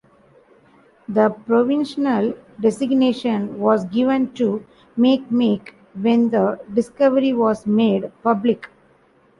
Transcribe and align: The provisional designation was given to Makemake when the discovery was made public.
The 1.07 1.29
provisional 1.29 2.33
designation 2.59 3.59
was 3.59 3.85
given 3.85 4.33
to 4.33 4.65
Makemake 4.97 5.75
when 5.93 6.31
the 6.31 6.59
discovery 6.73 7.33
was 7.33 7.67
made 7.67 8.11
public. 8.23 8.67